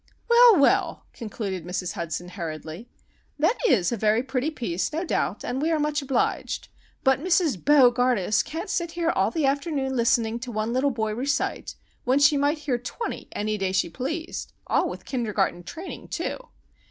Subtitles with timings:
[0.27, 1.91] "Well, well," concluded Mrs.
[1.93, 2.89] Hudson, hurriedly.
[3.37, 6.69] "This is a very pretty piece, no doubt, and we are much obliged;
[7.03, 7.63] but Mrs.
[7.63, 12.17] Bo gardus can't sit here all the afternoon listening to one little boy recite, when
[12.17, 16.47] she might hear twenty any day she pleased, all with kindergarten training, too!